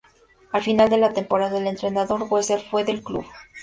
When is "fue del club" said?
2.61-3.23